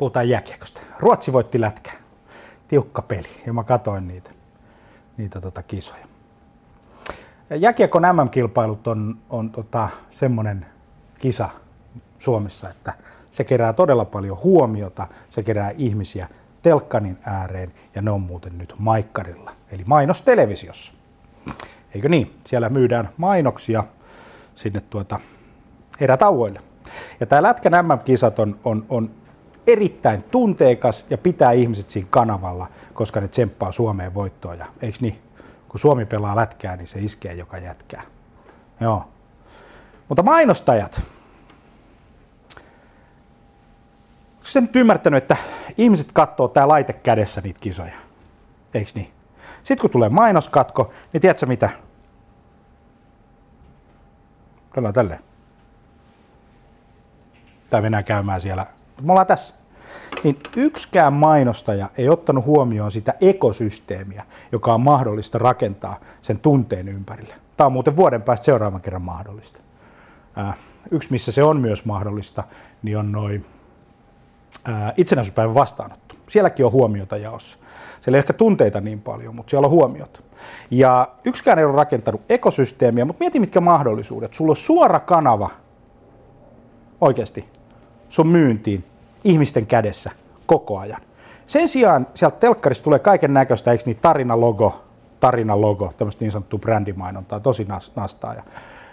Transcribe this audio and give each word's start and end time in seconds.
puhutaan 0.00 0.28
jääkiekosta. 0.28 0.80
Ruotsi 0.98 1.32
voitti 1.32 1.60
lätkää. 1.60 1.92
Tiukka 2.68 3.02
peli 3.02 3.28
ja 3.46 3.52
mä 3.52 3.64
katoin 3.64 4.08
niitä, 4.08 4.30
niitä 5.16 5.40
tota 5.40 5.62
kisoja. 5.62 6.06
Jääkiekon 7.50 8.02
MM-kilpailut 8.02 8.86
on, 8.86 9.18
on 9.30 9.50
tota, 9.50 9.88
semmoinen 10.10 10.66
kisa 11.18 11.48
Suomessa, 12.18 12.68
että 12.68 12.92
se 13.30 13.44
kerää 13.44 13.72
todella 13.72 14.04
paljon 14.04 14.38
huomiota, 14.42 15.06
se 15.30 15.42
kerää 15.42 15.70
ihmisiä 15.76 16.28
telkkanin 16.62 17.18
ääreen 17.24 17.72
ja 17.94 18.02
ne 18.02 18.10
on 18.10 18.20
muuten 18.20 18.58
nyt 18.58 18.74
maikkarilla, 18.78 19.52
eli 19.72 19.82
mainostelevisiossa. 19.86 20.92
Eikö 21.94 22.08
niin? 22.08 22.38
Siellä 22.46 22.68
myydään 22.68 23.08
mainoksia 23.16 23.84
sinne 24.54 24.80
tuota 24.80 25.20
erätauoille. 26.00 26.60
Ja 27.20 27.26
tämä 27.26 27.42
Lätkän 27.42 27.86
MM-kisat 27.86 28.38
on, 28.38 28.58
on, 28.64 28.86
on 28.88 29.20
erittäin 29.66 30.22
tunteikas 30.22 31.06
ja 31.10 31.18
pitää 31.18 31.52
ihmiset 31.52 31.90
siinä 31.90 32.08
kanavalla, 32.10 32.66
koska 32.92 33.20
ne 33.20 33.28
tsemppaa 33.28 33.72
Suomeen 33.72 34.14
voittoa. 34.14 34.54
Ja, 34.54 34.66
eikö 34.82 34.98
niin? 35.00 35.22
Kun 35.68 35.80
Suomi 35.80 36.06
pelaa 36.06 36.36
lätkää, 36.36 36.76
niin 36.76 36.86
se 36.86 36.98
iskee 36.98 37.34
joka 37.34 37.58
jätkää. 37.58 38.02
Joo. 38.80 39.08
Mutta 40.08 40.22
mainostajat. 40.22 41.02
Onko 44.36 44.60
nyt 44.60 44.76
ymmärtänyt, 44.76 45.22
että 45.22 45.36
ihmiset 45.78 46.12
katsoo 46.12 46.48
tää 46.48 46.68
laite 46.68 46.92
kädessä 46.92 47.40
niitä 47.40 47.60
kisoja? 47.60 47.94
Eikö 48.74 48.90
niin? 48.94 49.12
Sitten 49.62 49.80
kun 49.80 49.90
tulee 49.90 50.08
mainoskatko, 50.08 50.92
niin 51.12 51.20
tiedätkö 51.20 51.46
mitä? 51.46 51.70
Ollaan 54.76 54.94
tälleen. 54.94 55.20
Tai 57.70 57.82
mennään 57.82 58.04
käymään 58.04 58.40
siellä. 58.40 58.66
Me 59.02 59.12
ollaan 59.12 59.26
tässä. 59.26 59.59
Niin 60.24 60.36
yksikään 60.56 61.12
mainostaja 61.12 61.90
ei 61.98 62.08
ottanut 62.08 62.44
huomioon 62.44 62.90
sitä 62.90 63.14
ekosysteemiä, 63.20 64.24
joka 64.52 64.74
on 64.74 64.80
mahdollista 64.80 65.38
rakentaa 65.38 66.00
sen 66.22 66.38
tunteen 66.38 66.88
ympärille. 66.88 67.34
Tämä 67.56 67.66
on 67.66 67.72
muuten 67.72 67.96
vuoden 67.96 68.22
päästä 68.22 68.44
seuraavan 68.44 68.80
kerran 68.80 69.02
mahdollista. 69.02 69.60
yksi, 70.90 71.10
missä 71.10 71.32
se 71.32 71.42
on 71.42 71.60
myös 71.60 71.84
mahdollista, 71.84 72.44
niin 72.82 72.98
on 72.98 73.12
noin 73.12 73.46
itsenäisyyspäivän 74.96 75.54
vastaanotto. 75.54 76.14
Sielläkin 76.28 76.66
on 76.66 76.72
huomiota 76.72 77.16
jaossa. 77.16 77.58
Siellä 78.00 78.16
ei 78.16 78.18
ehkä 78.18 78.32
tunteita 78.32 78.80
niin 78.80 79.00
paljon, 79.00 79.34
mutta 79.34 79.50
siellä 79.50 79.66
on 79.66 79.70
huomiota. 79.70 80.20
Ja 80.70 81.08
yksikään 81.24 81.58
ei 81.58 81.64
ole 81.64 81.76
rakentanut 81.76 82.20
ekosysteemiä, 82.28 83.04
mutta 83.04 83.20
mieti 83.20 83.40
mitkä 83.40 83.60
mahdollisuudet. 83.60 84.34
Sulla 84.34 84.52
on 84.52 84.56
suora 84.56 85.00
kanava 85.00 85.50
oikeasti 87.00 87.48
sun 88.08 88.26
myyntiin 88.26 88.84
ihmisten 89.24 89.66
kädessä 89.66 90.10
koko 90.46 90.78
ajan. 90.78 91.00
Sen 91.46 91.68
sijaan 91.68 92.06
sieltä 92.14 92.36
telkkarista 92.36 92.84
tulee 92.84 92.98
kaiken 92.98 93.34
näköistä, 93.34 93.70
eikö 93.70 93.82
niin 93.86 93.96
tarinalogo, 93.96 94.84
tarinalogo, 95.20 95.92
tämmöistä 95.96 96.24
niin 96.24 96.32
sanottua 96.32 96.58
brändimainontaa, 96.58 97.40
tosi 97.40 97.66
nastaa 97.96 98.34
ja, 98.34 98.42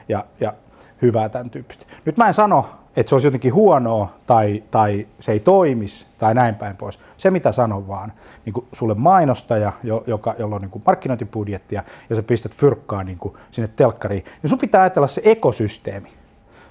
ja, 0.10 0.26
ja 0.40 0.54
hyvää 1.02 1.30
tämän 1.30 1.50
tyyppistä. 1.50 1.86
Nyt 2.06 2.18
mä 2.18 2.28
en 2.28 2.34
sano, 2.34 2.66
että 2.96 3.10
se 3.10 3.16
olisi 3.16 3.28
jotenkin 3.28 3.54
huonoa 3.54 4.16
tai, 4.28 4.64
tai 4.72 5.08
se 5.20 5.32
ei 5.32 5.40
toimisi 5.40 6.06
tai 6.18 6.34
näin 6.34 6.56
päin 6.56 6.78
pois. 6.78 7.00
Se 7.18 7.32
mitä 7.32 7.52
sanon 7.52 7.88
vaan, 7.88 8.14
niin 8.46 8.54
kuin 8.54 8.68
sulle 8.72 8.94
mainostaja, 8.94 9.72
joka, 10.08 10.36
jolla 10.40 10.56
on 10.56 10.62
niin 10.62 10.72
kuin 10.72 10.84
markkinointibudjettia 10.86 11.84
ja 12.10 12.16
sä 12.16 12.24
pistät 12.24 12.56
fyrkkaa 12.56 13.04
niin 13.04 13.18
kuin 13.18 13.34
sinne 13.52 13.68
telkkariin, 13.68 14.24
niin 14.42 14.50
sun 14.50 14.60
pitää 14.60 14.82
ajatella 14.82 15.08
se 15.08 15.22
ekosysteemi. 15.26 16.14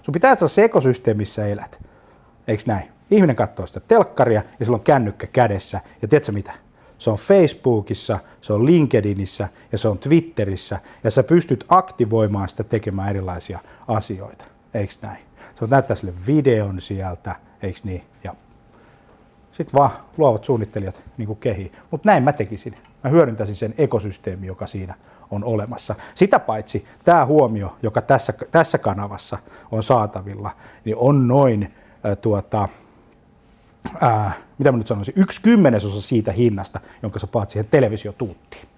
Sun 0.02 0.12
pitää 0.12 0.30
ajatella 0.30 0.48
se 0.48 0.64
ekosysteemi, 0.64 1.18
missä 1.18 1.46
elät. 1.46 1.80
Eikö 2.48 2.62
näin? 2.66 2.95
Ihminen 3.10 3.36
katsoo 3.36 3.66
sitä 3.66 3.80
telkkaria 3.80 4.42
ja 4.60 4.66
sillä 4.66 4.76
on 4.76 4.84
kännykkä 4.84 5.26
kädessä. 5.26 5.80
Ja 6.02 6.08
tiedätkö 6.08 6.32
mitä? 6.32 6.52
Se 6.98 7.10
on 7.10 7.16
Facebookissa, 7.16 8.18
se 8.40 8.52
on 8.52 8.66
LinkedInissä 8.66 9.48
ja 9.72 9.78
se 9.78 9.88
on 9.88 9.98
Twitterissä. 9.98 10.80
Ja 11.04 11.10
sä 11.10 11.22
pystyt 11.22 11.64
aktivoimaan 11.68 12.48
sitä 12.48 12.64
tekemään 12.64 13.10
erilaisia 13.10 13.58
asioita. 13.88 14.44
Eikö 14.74 14.94
näin? 15.02 15.18
Sä 15.60 15.66
näyttää 15.70 15.96
sille 15.96 16.14
videon 16.26 16.80
sieltä, 16.80 17.36
eikö 17.62 17.78
niin? 17.84 18.02
Ja 18.24 18.34
sitten 19.52 19.78
vaan 19.78 19.90
luovat 20.16 20.44
suunnittelijat 20.44 21.02
niin 21.16 21.36
kehii. 21.36 21.72
Mutta 21.90 22.10
näin 22.10 22.22
mä 22.22 22.32
tekisin. 22.32 22.76
Mä 23.04 23.10
hyödyntäisin 23.10 23.56
sen 23.56 23.74
ekosysteemi, 23.78 24.46
joka 24.46 24.66
siinä 24.66 24.94
on 25.30 25.44
olemassa. 25.44 25.94
Sitä 26.14 26.38
paitsi 26.38 26.84
tämä 27.04 27.26
huomio, 27.26 27.76
joka 27.82 28.02
tässä, 28.02 28.34
tässä 28.50 28.78
kanavassa 28.78 29.38
on 29.70 29.82
saatavilla, 29.82 30.50
niin 30.84 30.96
on 30.96 31.28
noin 31.28 31.74
ää, 32.04 32.16
tuota, 32.16 32.68
ää, 34.00 34.32
mitä 34.58 34.72
mä 34.72 34.78
nyt 34.78 34.86
sanoisin, 34.86 35.14
yksi 35.16 35.42
kymmenesosa 35.42 36.02
siitä 36.02 36.32
hinnasta, 36.32 36.80
jonka 37.02 37.18
sä 37.18 37.26
paat 37.26 37.50
siihen 37.50 37.68
televisiotuuttiin. 37.70 38.75